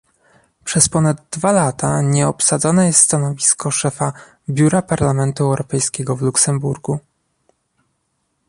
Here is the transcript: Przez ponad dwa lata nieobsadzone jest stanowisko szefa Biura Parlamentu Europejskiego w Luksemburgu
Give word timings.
Przez 0.63 0.89
ponad 0.89 1.25
dwa 1.31 1.51
lata 1.51 2.01
nieobsadzone 2.01 2.85
jest 2.87 2.99
stanowisko 2.99 3.71
szefa 3.71 4.13
Biura 4.49 4.81
Parlamentu 4.81 5.43
Europejskiego 5.43 6.15
w 6.15 6.21
Luksemburgu 6.21 6.99